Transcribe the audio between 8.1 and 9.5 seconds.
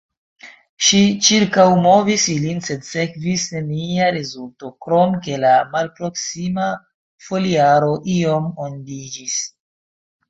iom ondiĝis.